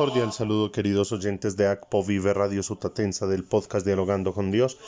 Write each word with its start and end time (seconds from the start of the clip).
cordial 0.00 0.32
saludo 0.32 0.72
queridos 0.72 1.12
oyentes 1.12 1.58
de 1.58 1.66
ACPO 1.66 2.02
Vive 2.02 2.32
Radio 2.32 2.62
Sutatensa 2.62 3.26
del 3.26 3.44
podcast 3.44 3.84
Dialogando 3.84 4.32
con 4.32 4.50
Dios, 4.50 4.78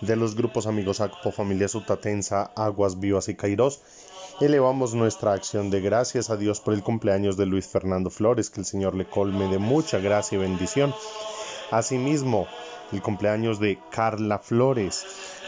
de 0.00 0.16
los 0.16 0.34
grupos 0.34 0.66
amigos 0.66 1.02
ACPO 1.02 1.30
Familia 1.30 1.68
Sutatensa, 1.68 2.50
Aguas 2.56 2.98
Vivas 2.98 3.28
y 3.28 3.34
Cairós. 3.34 3.82
Elevamos 4.40 4.94
nuestra 4.94 5.34
acción 5.34 5.68
de 5.68 5.82
gracias 5.82 6.30
a 6.30 6.38
Dios 6.38 6.62
por 6.62 6.72
el 6.72 6.82
cumpleaños 6.82 7.36
de 7.36 7.44
Luis 7.44 7.66
Fernando 7.66 8.08
Flores, 8.08 8.48
que 8.48 8.60
el 8.60 8.64
Señor 8.64 8.94
le 8.94 9.04
colme 9.04 9.46
de 9.50 9.58
mucha 9.58 9.98
gracia 9.98 10.36
y 10.36 10.40
bendición. 10.40 10.94
Asimismo, 11.70 12.46
el 12.92 13.02
cumpleaños 13.02 13.58
de 13.58 13.78
Carla 13.90 14.38
Flores, 14.38 15.04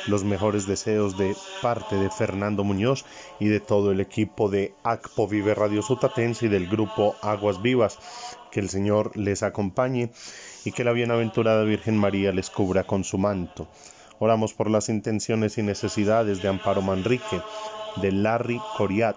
los 0.07 0.25
mejores 0.25 0.67
deseos 0.67 1.17
de 1.17 1.37
parte 1.63 1.97
de 1.97 2.11
Fernando 2.11 2.65
Muñoz 2.65 3.05
y 3.39 3.49
de 3.49 3.61
todo 3.61 3.93
el 3.93 4.01
equipo 4.01 4.49
de 4.49 4.75
ACPO 4.83 5.29
Vive 5.29 5.55
Radio 5.55 5.83
Sutatense 5.83 6.47
y 6.47 6.49
del 6.49 6.67
grupo 6.67 7.15
Aguas 7.23 7.63
Vivas. 7.63 7.99
Que 8.51 8.61
el 8.61 8.69
Señor 8.69 9.17
les 9.17 9.43
acompañe 9.43 10.11
y 10.65 10.73
que 10.73 10.85
la 10.85 10.93
bienaventurada 10.93 11.65
Virgen 11.65 11.97
María 11.99 12.33
les 12.33 12.51
cubra 12.51 12.85
con 12.85 13.05
su 13.05 13.19
manto. 13.19 13.69
Oramos 14.19 14.55
por 14.55 14.71
las 14.71 14.89
intenciones 14.89 15.59
y 15.59 15.63
necesidades 15.63 16.41
de 16.41 16.49
Amparo 16.49 16.81
Manrique, 16.81 17.43
de 17.97 18.13
Larry 18.13 18.61
Coriat, 18.77 19.17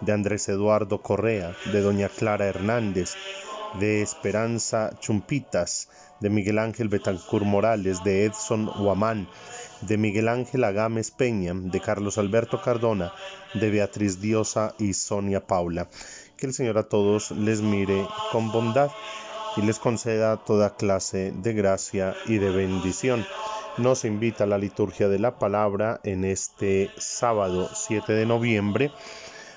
de 0.00 0.12
Andrés 0.12 0.48
Eduardo 0.48 1.02
Correa, 1.02 1.54
de 1.72 1.80
Doña 1.82 2.08
Clara 2.08 2.46
Hernández, 2.46 3.16
de 3.78 4.02
Esperanza 4.02 4.90
Chumpitas, 5.00 5.88
de 6.20 6.30
Miguel 6.30 6.58
Ángel 6.58 6.88
Betancur 6.88 7.44
Morales, 7.44 8.02
de 8.04 8.24
Edson 8.24 8.70
Huamán, 8.78 9.28
de 9.82 9.96
Miguel 9.96 10.28
Ángel 10.28 10.64
Agames 10.64 11.10
Peña, 11.10 11.52
de 11.54 11.80
Carlos 11.80 12.18
Alberto 12.18 12.60
Cardona, 12.60 13.12
de 13.54 13.70
Beatriz 13.70 14.20
Diosa 14.20 14.74
y 14.78 14.92
Sonia 14.94 15.46
Paula. 15.46 15.88
Que 16.36 16.46
el 16.46 16.54
Señor 16.54 16.78
a 16.78 16.88
todos 16.88 17.30
les 17.30 17.60
mire 17.60 18.06
con 18.32 18.50
bondad 18.50 18.90
y 19.56 19.62
les 19.62 19.78
conceda 19.78 20.36
toda 20.36 20.76
clase 20.76 21.32
de 21.34 21.52
gracia 21.52 22.14
y 22.26 22.38
de 22.38 22.50
bendición. 22.50 23.26
Nos 23.78 24.04
invita 24.04 24.44
a 24.44 24.46
la 24.46 24.58
liturgia 24.58 25.08
de 25.08 25.18
la 25.18 25.38
palabra 25.38 26.00
en 26.02 26.24
este 26.24 26.90
sábado 26.98 27.70
7 27.72 28.12
de 28.12 28.26
noviembre 28.26 28.92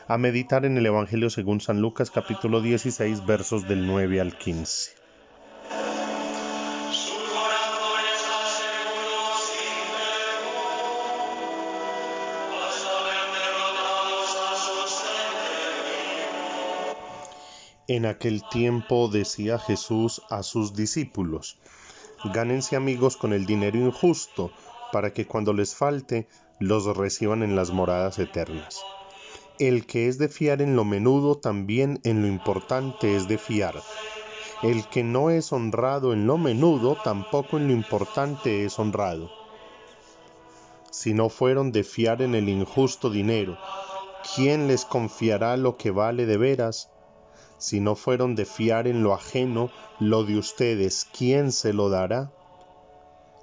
a 0.07 0.17
meditar 0.17 0.65
en 0.65 0.77
el 0.77 0.85
Evangelio 0.85 1.29
según 1.29 1.61
San 1.61 1.79
Lucas 1.79 2.11
capítulo 2.11 2.61
16 2.61 3.25
versos 3.25 3.67
del 3.67 3.87
9 3.87 4.19
al 4.19 4.37
15. 4.37 4.91
En 17.87 18.05
aquel 18.05 18.43
tiempo 18.49 19.09
decía 19.09 19.59
Jesús 19.59 20.21
a 20.29 20.41
sus 20.43 20.73
discípulos, 20.73 21.57
gánense 22.33 22.75
amigos 22.75 23.17
con 23.17 23.33
el 23.33 23.45
dinero 23.45 23.77
injusto, 23.77 24.51
para 24.91 25.13
que 25.13 25.27
cuando 25.27 25.53
les 25.53 25.75
falte 25.75 26.27
los 26.59 26.85
reciban 26.95 27.43
en 27.43 27.55
las 27.55 27.71
moradas 27.71 28.19
eternas. 28.19 28.81
El 29.59 29.85
que 29.85 30.07
es 30.07 30.17
de 30.17 30.29
fiar 30.29 30.63
en 30.63 30.75
lo 30.75 30.83
menudo 30.83 31.35
también 31.37 31.99
en 32.03 32.23
lo 32.23 32.27
importante 32.27 33.15
es 33.15 33.27
de 33.27 33.37
fiar. 33.37 33.75
El 34.63 34.87
que 34.89 35.03
no 35.03 35.29
es 35.29 35.53
honrado 35.53 36.11
en 36.11 36.25
lo 36.25 36.39
menudo 36.39 36.97
tampoco 37.03 37.57
en 37.57 37.67
lo 37.67 37.73
importante 37.73 38.65
es 38.65 38.79
honrado. 38.79 39.29
Si 40.89 41.13
no 41.13 41.29
fueron 41.29 41.71
de 41.71 41.83
fiar 41.83 42.23
en 42.23 42.33
el 42.33 42.49
injusto 42.49 43.11
dinero, 43.11 43.57
¿quién 44.35 44.67
les 44.67 44.85
confiará 44.85 45.55
lo 45.55 45.77
que 45.77 45.91
vale 45.91 46.25
de 46.25 46.37
veras? 46.37 46.89
Si 47.59 47.79
no 47.79 47.95
fueron 47.95 48.35
de 48.35 48.45
fiar 48.45 48.87
en 48.87 49.03
lo 49.03 49.13
ajeno, 49.13 49.69
lo 49.99 50.23
de 50.23 50.37
ustedes, 50.37 51.07
¿quién 51.15 51.51
se 51.51 51.73
lo 51.73 51.89
dará? 51.89 52.31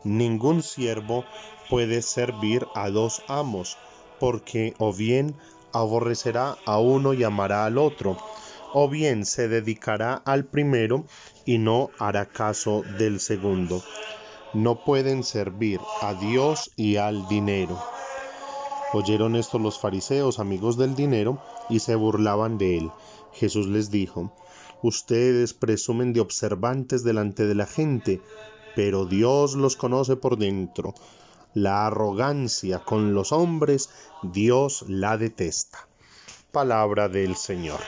Ningún 0.03 0.63
siervo 0.63 1.25
puede 1.69 2.03
servir 2.03 2.67
a 2.75 2.91
dos 2.91 3.23
amos, 3.29 3.79
porque 4.19 4.75
o 4.79 4.93
bien 4.93 5.37
aborrecerá 5.73 6.57
a 6.65 6.79
uno 6.79 7.15
y 7.15 7.25
amará 7.25 7.65
al 7.65 7.79
otro, 7.79 8.17
o 8.73 8.89
bien 8.89 9.25
se 9.25 9.49
dedicará 9.49 10.15
al 10.15 10.45
primero 10.45 11.05
y 11.45 11.59
no 11.59 11.91
hará 11.99 12.27
caso 12.27 12.83
del 12.99 13.21
segundo. 13.21 13.83
No 14.53 14.85
pueden 14.85 15.23
servir 15.23 15.81
a 16.01 16.15
Dios 16.15 16.73
y 16.77 16.97
al 16.97 17.29
dinero. 17.29 17.79
Oyeron 18.93 19.37
esto 19.37 19.59
los 19.61 19.79
fariseos, 19.79 20.41
amigos 20.41 20.77
del 20.77 20.97
dinero, 20.97 21.41
y 21.69 21.79
se 21.79 21.95
burlaban 21.95 22.59
de 22.59 22.79
él. 22.79 22.91
Jesús 23.33 23.69
les 23.69 23.91
dijo, 23.91 24.33
Ustedes 24.83 25.55
presumen 25.55 26.13
de 26.13 26.21
observantes 26.21 27.05
delante 27.05 27.47
de 27.47 27.55
la 27.55 27.67
gente, 27.67 28.21
pero 28.75 29.05
Dios 29.05 29.55
los 29.55 29.77
conoce 29.77 30.17
por 30.17 30.39
dentro. 30.39 30.95
La 31.55 31.89
arrogancia 31.89 32.79
con 32.79 33.13
los 33.13 33.33
hombres, 33.33 33.91
Dios 34.23 34.85
la 34.89 35.17
detesta. 35.17 35.89
Palabra 36.53 37.09
del 37.09 37.35
Señor. 37.35 37.81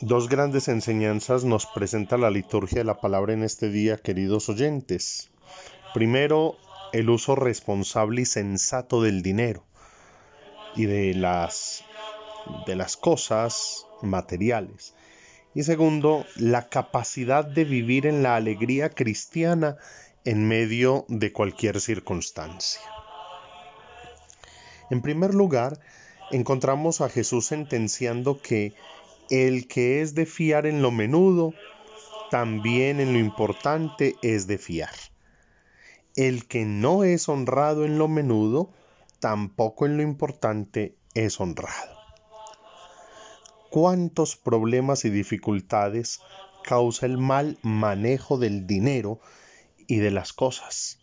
Dos 0.00 0.28
grandes 0.28 0.68
enseñanzas 0.68 1.42
nos 1.42 1.66
presenta 1.66 2.16
la 2.16 2.30
liturgia 2.30 2.78
de 2.78 2.84
la 2.84 3.00
palabra 3.00 3.32
en 3.32 3.42
este 3.42 3.70
día, 3.70 3.96
queridos 3.96 4.48
oyentes. 4.48 5.30
Primero, 5.92 6.56
el 6.92 7.10
uso 7.10 7.34
responsable 7.34 8.20
y 8.20 8.26
sensato 8.26 9.02
del 9.02 9.22
dinero 9.22 9.64
y 10.76 10.84
de 10.84 11.14
las 11.14 11.84
de 12.66 12.76
las 12.76 12.96
cosas 12.96 13.86
materiales. 14.02 14.94
Y 15.54 15.62
segundo, 15.62 16.26
la 16.36 16.68
capacidad 16.68 17.44
de 17.44 17.64
vivir 17.64 18.06
en 18.06 18.22
la 18.22 18.36
alegría 18.36 18.90
cristiana 18.90 19.76
en 20.24 20.46
medio 20.46 21.06
de 21.08 21.32
cualquier 21.32 21.80
circunstancia. 21.80 22.82
En 24.90 25.00
primer 25.00 25.34
lugar, 25.34 25.78
encontramos 26.30 27.00
a 27.00 27.08
Jesús 27.08 27.46
sentenciando 27.46 28.40
que 28.42 28.74
el 29.30 29.66
que 29.66 30.02
es 30.02 30.14
de 30.14 30.26
fiar 30.26 30.66
en 30.66 30.82
lo 30.82 30.90
menudo, 30.90 31.54
también 32.30 33.00
en 33.00 33.12
lo 33.12 33.18
importante 33.18 34.16
es 34.22 34.46
de 34.46 34.58
fiar. 34.58 34.94
El 36.16 36.46
que 36.46 36.64
no 36.64 37.04
es 37.04 37.28
honrado 37.28 37.84
en 37.84 37.98
lo 37.98 38.08
menudo, 38.08 38.70
tampoco 39.20 39.86
en 39.86 39.96
lo 39.96 40.02
importante 40.02 40.96
es 41.14 41.40
honrado 41.40 41.95
cuántos 43.76 44.36
problemas 44.36 45.04
y 45.04 45.10
dificultades 45.10 46.22
causa 46.64 47.04
el 47.04 47.18
mal 47.18 47.58
manejo 47.60 48.38
del 48.38 48.66
dinero 48.66 49.20
y 49.86 49.98
de 49.98 50.10
las 50.10 50.32
cosas. 50.32 50.98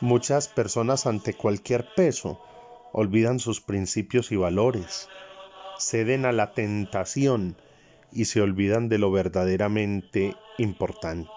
Muchas 0.00 0.48
personas 0.48 1.06
ante 1.06 1.34
cualquier 1.34 1.86
peso 1.94 2.40
olvidan 2.92 3.38
sus 3.38 3.60
principios 3.60 4.32
y 4.32 4.36
valores, 4.36 5.08
ceden 5.78 6.26
a 6.26 6.32
la 6.32 6.52
tentación 6.52 7.56
y 8.10 8.24
se 8.24 8.40
olvidan 8.40 8.88
de 8.88 8.98
lo 8.98 9.12
verdaderamente 9.12 10.34
importante. 10.58 11.30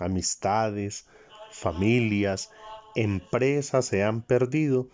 Amistades, 0.00 1.06
familias, 1.52 2.50
empresas 2.96 3.86
se 3.86 4.02
han 4.02 4.22
perdido 4.22 4.88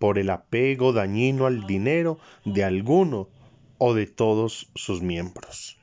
por 0.00 0.18
el 0.18 0.30
apego 0.30 0.94
dañino 0.94 1.44
al 1.44 1.66
dinero 1.66 2.18
de 2.46 2.64
alguno 2.64 3.28
o 3.76 3.92
de 3.92 4.06
todos 4.06 4.70
sus 4.74 5.02
miembros. 5.02 5.76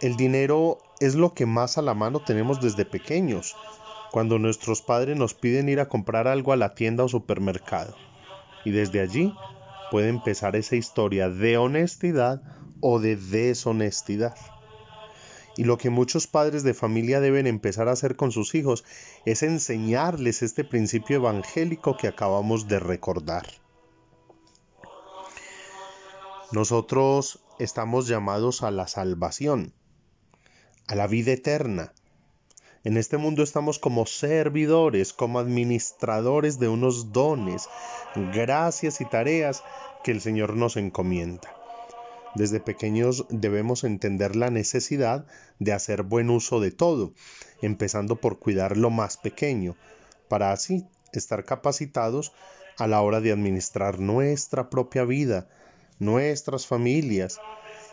El 0.00 0.16
dinero 0.16 0.78
es 0.98 1.14
lo 1.14 1.34
que 1.34 1.46
más 1.46 1.78
a 1.78 1.82
la 1.82 1.94
mano 1.94 2.18
tenemos 2.18 2.60
desde 2.60 2.84
pequeños, 2.84 3.54
cuando 4.10 4.40
nuestros 4.40 4.82
padres 4.82 5.16
nos 5.16 5.34
piden 5.34 5.68
ir 5.68 5.78
a 5.78 5.88
comprar 5.88 6.26
algo 6.26 6.52
a 6.52 6.56
la 6.56 6.74
tienda 6.74 7.04
o 7.04 7.08
supermercado. 7.08 7.94
Y 8.64 8.72
desde 8.72 9.00
allí 9.00 9.32
puede 9.92 10.08
empezar 10.08 10.56
esa 10.56 10.74
historia 10.74 11.30
de 11.30 11.58
honestidad 11.58 12.42
o 12.80 12.98
de 12.98 13.14
deshonestidad. 13.14 14.34
Y 15.58 15.64
lo 15.64 15.76
que 15.76 15.90
muchos 15.90 16.28
padres 16.28 16.62
de 16.62 16.72
familia 16.72 17.18
deben 17.18 17.48
empezar 17.48 17.88
a 17.88 17.92
hacer 17.92 18.14
con 18.14 18.30
sus 18.30 18.54
hijos 18.54 18.84
es 19.26 19.42
enseñarles 19.42 20.42
este 20.42 20.62
principio 20.62 21.16
evangélico 21.16 21.96
que 21.96 22.06
acabamos 22.06 22.68
de 22.68 22.78
recordar. 22.78 23.44
Nosotros 26.52 27.40
estamos 27.58 28.06
llamados 28.06 28.62
a 28.62 28.70
la 28.70 28.86
salvación, 28.86 29.72
a 30.86 30.94
la 30.94 31.08
vida 31.08 31.32
eterna. 31.32 31.92
En 32.84 32.96
este 32.96 33.16
mundo 33.16 33.42
estamos 33.42 33.80
como 33.80 34.06
servidores, 34.06 35.12
como 35.12 35.40
administradores 35.40 36.60
de 36.60 36.68
unos 36.68 37.12
dones, 37.12 37.68
gracias 38.32 39.00
y 39.00 39.06
tareas 39.06 39.64
que 40.04 40.12
el 40.12 40.20
Señor 40.20 40.54
nos 40.54 40.76
encomienda. 40.76 41.57
Desde 42.38 42.60
pequeños 42.60 43.26
debemos 43.30 43.82
entender 43.82 44.36
la 44.36 44.48
necesidad 44.48 45.26
de 45.58 45.72
hacer 45.72 46.04
buen 46.04 46.30
uso 46.30 46.60
de 46.60 46.70
todo, 46.70 47.12
empezando 47.62 48.14
por 48.14 48.38
cuidar 48.38 48.76
lo 48.76 48.90
más 48.90 49.16
pequeño, 49.16 49.74
para 50.28 50.52
así 50.52 50.86
estar 51.12 51.44
capacitados 51.44 52.32
a 52.78 52.86
la 52.86 53.02
hora 53.02 53.20
de 53.20 53.32
administrar 53.32 53.98
nuestra 53.98 54.70
propia 54.70 55.04
vida, 55.04 55.48
nuestras 55.98 56.68
familias 56.68 57.40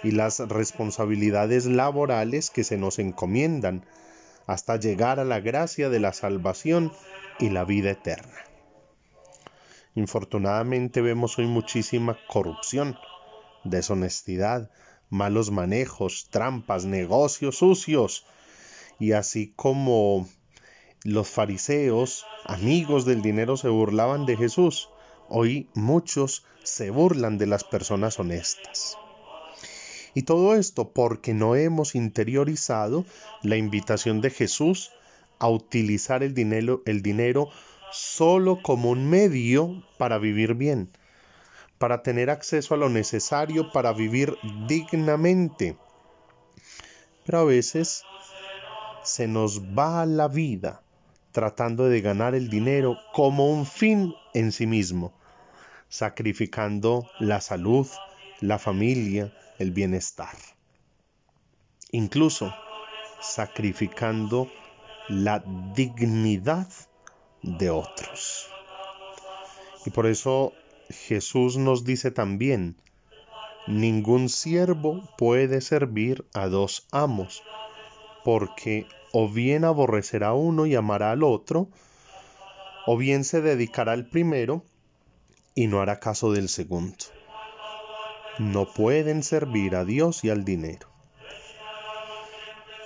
y 0.04 0.12
las 0.12 0.38
responsabilidades 0.38 1.66
laborales 1.66 2.52
que 2.52 2.64
se 2.64 2.78
nos 2.78 3.00
encomiendan, 3.00 3.84
hasta 4.46 4.76
llegar 4.76 5.20
a 5.20 5.26
la 5.26 5.40
gracia 5.40 5.90
de 5.90 6.00
la 6.00 6.14
salvación 6.14 6.92
y 7.40 7.50
la 7.50 7.66
vida 7.66 7.90
eterna. 7.90 8.38
Infortunadamente 9.96 11.02
vemos 11.02 11.40
hoy 11.40 11.48
muchísima 11.48 12.16
corrupción, 12.28 12.96
deshonestidad, 13.66 14.72
malos 15.10 15.52
manejos, 15.52 16.30
trampas, 16.30 16.86
negocios 16.86 17.58
sucios, 17.58 18.26
y 19.00 19.12
así 19.12 19.54
como 19.56 20.28
los 21.04 21.30
fariseos, 21.30 22.26
amigos 22.46 23.06
del 23.06 23.22
dinero, 23.22 23.58
se 23.58 23.70
burlaban 23.70 24.26
de 24.26 24.38
Jesús, 24.38 24.90
hoy 25.30 25.70
muchos 25.74 26.46
se 26.64 26.90
burlan 26.90 27.38
de 27.38 27.48
las 27.48 27.64
personas 27.64 28.20
honestas. 28.20 28.98
Y 30.14 30.24
todo 30.24 30.56
esto 30.56 30.92
porque 30.94 31.34
no 31.34 31.56
hemos 31.56 31.94
interiorizado 31.94 33.06
la 33.44 33.58
invitación 33.58 34.22
de 34.22 34.30
Jesús 34.30 34.92
a 35.40 35.50
utilizar 35.50 36.24
el 36.24 36.34
dinero, 36.34 36.82
el 36.86 37.02
dinero 37.02 37.50
solo 37.92 38.62
como 38.62 38.90
un 38.90 39.10
medio 39.10 39.84
para 39.98 40.18
vivir 40.18 40.56
bien, 40.56 40.90
para 41.78 42.04
tener 42.04 42.30
acceso 42.30 42.74
a 42.74 42.78
lo 42.78 42.90
necesario 42.90 43.72
para 43.72 43.94
vivir 43.94 44.38
dignamente. 44.68 45.78
Pero 47.26 47.40
a 47.40 47.44
veces 47.44 48.04
se 49.04 49.28
nos 49.28 49.62
va 49.62 50.06
la 50.06 50.28
vida 50.28 50.82
tratando 51.32 51.90
de 51.90 52.00
ganar 52.00 52.34
el 52.34 52.50
dinero 52.50 52.98
como 53.12 53.50
un 53.50 53.66
fin 53.66 54.14
en 54.34 54.54
sí 54.54 54.68
mismo, 54.68 55.14
sacrificando 55.90 57.10
la 57.20 57.42
salud, 57.42 57.88
la 58.40 58.58
familia, 58.58 59.34
el 59.60 59.72
bienestar. 59.72 60.36
Incluso 61.92 62.54
sacrificando 63.20 64.50
la 65.10 65.44
dignidad 65.76 66.68
de 67.42 67.70
otros. 67.70 68.48
Y 69.86 69.90
por 69.90 70.08
eso 70.08 70.54
Jesús 70.90 71.58
nos 71.58 71.84
dice 71.84 72.12
también, 72.12 72.76
ningún 73.68 74.30
siervo 74.30 75.02
puede 75.18 75.62
servir 75.62 76.26
a 76.34 76.48
dos 76.48 76.88
amos, 76.92 77.44
porque 78.24 78.88
o 79.12 79.30
bien 79.30 79.64
aborrecerá 79.64 80.30
a 80.30 80.34
uno 80.34 80.66
y 80.66 80.76
amará 80.76 81.12
al 81.12 81.24
otro, 81.24 81.70
o 82.86 82.98
bien 82.98 83.24
se 83.24 83.42
dedicará 83.42 83.94
al 83.94 84.08
primero 84.08 84.64
y 85.56 85.68
no 85.68 85.82
hará 85.82 86.00
caso 86.00 86.32
del 86.32 86.50
segundo. 86.50 86.98
No 88.38 88.72
pueden 88.74 89.24
servir 89.24 89.76
a 89.76 89.86
Dios 89.86 90.24
y 90.24 90.30
al 90.30 90.44
dinero. 90.44 90.90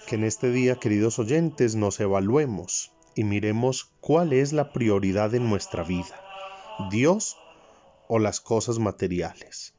Que 0.08 0.16
en 0.16 0.24
este 0.24 0.52
día, 0.52 0.76
queridos 0.76 1.20
oyentes, 1.20 1.76
nos 1.76 2.00
evaluemos 2.00 2.94
y 3.16 3.24
miremos 3.24 3.92
cuál 4.00 4.34
es 4.34 4.54
la 4.54 4.72
prioridad 4.72 5.34
en 5.36 5.50
nuestra 5.50 5.84
vida, 5.84 6.22
Dios 6.92 7.38
o 8.12 8.18
las 8.18 8.42
cosas 8.42 8.80
materiales, 8.80 9.76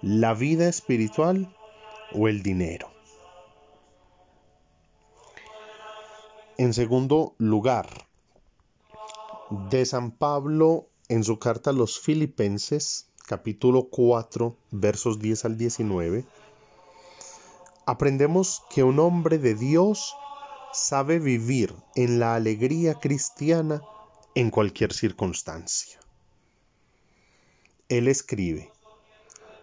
la 0.00 0.34
vida 0.34 0.68
espiritual 0.68 1.52
o 2.12 2.28
el 2.28 2.44
dinero. 2.44 2.92
En 6.58 6.72
segundo 6.72 7.34
lugar, 7.38 8.06
de 9.68 9.84
San 9.84 10.12
Pablo 10.12 10.86
en 11.08 11.24
su 11.24 11.40
carta 11.40 11.70
a 11.70 11.72
los 11.72 11.98
Filipenses, 11.98 13.08
capítulo 13.26 13.88
4, 13.90 14.56
versos 14.70 15.18
10 15.18 15.44
al 15.44 15.58
19, 15.58 16.24
aprendemos 17.84 18.62
que 18.70 18.84
un 18.84 19.00
hombre 19.00 19.38
de 19.38 19.56
Dios 19.56 20.14
sabe 20.72 21.18
vivir 21.18 21.74
en 21.96 22.20
la 22.20 22.36
alegría 22.36 22.94
cristiana 22.94 23.82
en 24.36 24.50
cualquier 24.50 24.92
circunstancia. 24.92 25.98
Él 27.88 28.08
escribe, 28.08 28.72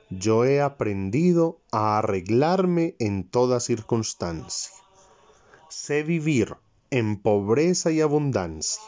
yo 0.10 0.46
he 0.46 0.62
aprendido 0.62 1.60
a 1.74 1.98
arreglarme 1.98 2.96
en 3.00 3.28
toda 3.28 3.60
circunstancia. 3.60 4.72
Sé 5.68 6.04
vivir 6.04 6.56
en 6.90 7.22
pobreza 7.22 7.92
y 7.92 8.00
abundancia. 8.00 8.82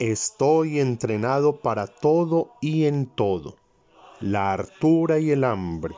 Estoy 0.00 0.80
entrenado 0.80 1.60
para 1.60 1.86
todo 1.86 2.52
y 2.60 2.86
en 2.86 3.06
todo, 3.06 3.58
la 4.18 4.54
hartura 4.54 5.20
y 5.20 5.30
el 5.30 5.44
hambre, 5.44 5.94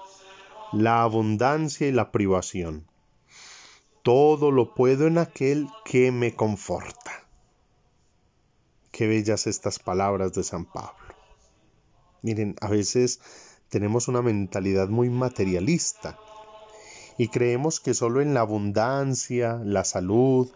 la 0.73 1.03
abundancia 1.03 1.89
y 1.89 1.93
la 1.93 2.13
privación. 2.13 2.87
Todo 4.03 4.51
lo 4.51 4.75
puedo 4.75 5.07
en 5.07 5.17
aquel 5.17 5.67
que 5.87 6.13
me 6.13 6.35
conforta. 6.35 7.27
Qué 8.91 9.07
bellas 9.07 9.47
estas 9.47 9.79
palabras 9.79 10.35
de 10.35 10.43
San 10.43 10.67
Pablo. 10.67 11.12
Miren, 12.23 12.57
a 12.61 12.69
veces 12.69 13.21
tenemos 13.69 14.07
una 14.07 14.23
mentalidad 14.23 14.89
muy 14.89 15.11
materialista 15.11 16.19
y 17.19 17.29
creemos 17.29 17.81
que 17.81 17.95
solo 17.95 18.21
en 18.21 18.35
la 18.35 18.41
abundancia, 18.41 19.61
la 19.65 19.85
salud, 19.85 20.51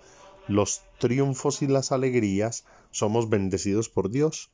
los 0.49 0.83
triunfos 0.99 1.63
y 1.63 1.67
las 1.67 1.93
alegrías 1.93 2.65
somos 2.91 3.29
bendecidos 3.29 3.89
por 3.89 4.11
Dios, 4.11 4.51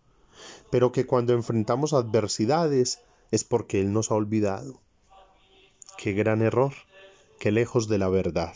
pero 0.71 0.91
que 0.91 1.07
cuando 1.07 1.35
enfrentamos 1.35 1.93
adversidades 1.93 3.01
es 3.31 3.45
porque 3.45 3.81
Él 3.81 3.93
nos 3.93 4.11
ha 4.11 4.15
olvidado. 4.15 4.81
Qué 5.99 6.13
gran 6.13 6.43
error, 6.43 6.73
qué 7.39 7.53
lejos 7.53 7.89
de 7.89 7.99
la 7.99 8.09
verdad. 8.09 8.55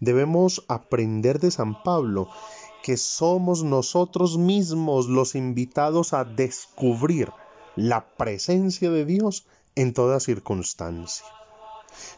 Debemos 0.00 0.64
aprender 0.68 1.40
de 1.40 1.50
San 1.50 1.82
Pablo 1.82 2.28
que 2.82 2.96
somos 2.96 3.62
nosotros 3.62 4.38
mismos 4.38 5.08
los 5.08 5.34
invitados 5.34 6.14
a 6.14 6.24
descubrir 6.24 7.30
la 7.80 8.14
presencia 8.14 8.90
de 8.90 9.06
Dios 9.06 9.46
en 9.74 9.94
toda 9.94 10.20
circunstancia. 10.20 11.24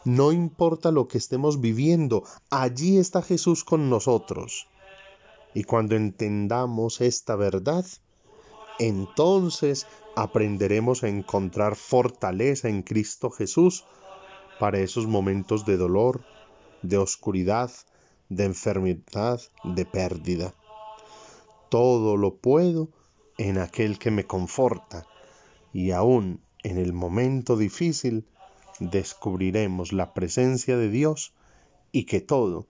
No 0.03 0.33
importa 0.33 0.91
lo 0.91 1.07
que 1.07 1.17
estemos 1.17 1.61
viviendo, 1.61 2.25
allí 2.49 2.97
está 2.97 3.21
Jesús 3.21 3.63
con 3.63 3.89
nosotros. 3.89 4.67
Y 5.53 5.63
cuando 5.63 5.95
entendamos 5.95 6.99
esta 6.99 7.37
verdad, 7.37 7.85
entonces 8.77 9.87
aprenderemos 10.17 11.03
a 11.03 11.07
encontrar 11.07 11.77
fortaleza 11.77 12.67
en 12.67 12.81
Cristo 12.81 13.29
Jesús 13.29 13.85
para 14.59 14.79
esos 14.79 15.07
momentos 15.07 15.65
de 15.65 15.77
dolor, 15.77 16.25
de 16.81 16.97
oscuridad, 16.97 17.71
de 18.27 18.43
enfermedad, 18.43 19.39
de 19.63 19.85
pérdida. 19.85 20.53
Todo 21.69 22.17
lo 22.17 22.35
puedo 22.35 22.89
en 23.37 23.59
aquel 23.59 23.97
que 23.97 24.11
me 24.11 24.25
conforta 24.25 25.07
y 25.73 25.91
aún 25.91 26.41
en 26.63 26.77
el 26.77 26.93
momento 26.93 27.57
difícil 27.57 28.25
descubriremos 28.79 29.91
la 29.91 30.13
presencia 30.13 30.77
de 30.77 30.89
Dios 30.89 31.33
y 31.91 32.05
que 32.05 32.21
todo 32.21 32.67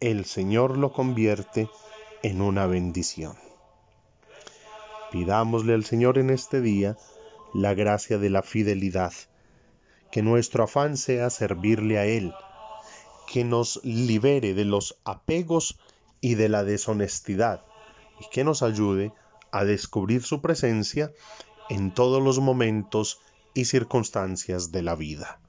el 0.00 0.26
Señor 0.26 0.76
lo 0.76 0.92
convierte 0.92 1.68
en 2.22 2.40
una 2.40 2.66
bendición. 2.66 3.36
Pidámosle 5.10 5.74
al 5.74 5.84
Señor 5.84 6.18
en 6.18 6.30
este 6.30 6.60
día 6.60 6.96
la 7.54 7.74
gracia 7.74 8.18
de 8.18 8.30
la 8.30 8.42
fidelidad, 8.42 9.12
que 10.10 10.22
nuestro 10.22 10.64
afán 10.64 10.96
sea 10.96 11.30
servirle 11.30 11.98
a 11.98 12.06
Él, 12.06 12.32
que 13.26 13.44
nos 13.44 13.80
libere 13.84 14.54
de 14.54 14.64
los 14.64 14.98
apegos 15.04 15.78
y 16.20 16.34
de 16.34 16.48
la 16.48 16.64
deshonestidad, 16.64 17.64
y 18.20 18.28
que 18.30 18.44
nos 18.44 18.62
ayude 18.62 19.12
a 19.50 19.64
descubrir 19.64 20.22
su 20.22 20.40
presencia 20.40 21.12
en 21.72 21.90
todos 21.90 22.22
los 22.22 22.38
momentos 22.38 23.18
y 23.54 23.64
circunstancias 23.64 24.72
de 24.72 24.82
la 24.82 24.94
vida. 24.94 25.40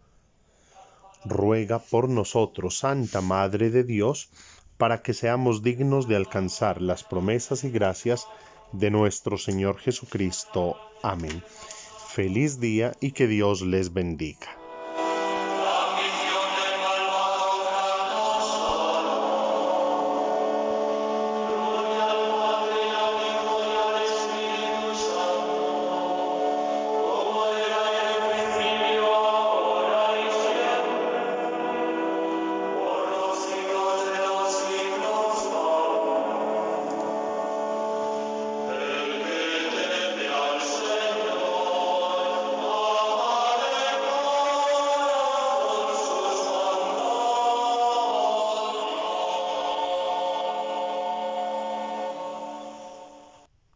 Ruega 1.25 1.79
por 1.79 2.07
nosotros, 2.07 2.77
Santa 2.77 3.19
Madre 3.19 3.69
de 3.69 3.83
Dios, 3.83 4.29
para 4.77 5.01
que 5.01 5.13
seamos 5.13 5.63
dignos 5.63 6.07
de 6.07 6.15
alcanzar 6.15 6.81
las 6.81 7.03
promesas 7.03 7.65
y 7.65 7.71
gracias 7.71 8.25
de 8.71 8.89
nuestro 8.89 9.37
Señor 9.37 9.79
Jesucristo. 9.79 10.77
Amén. 11.01 11.43
Feliz 12.07 12.61
día 12.61 12.93
y 13.01 13.11
que 13.11 13.27
Dios 13.27 13.61
les 13.61 13.91
bendiga. 13.91 14.62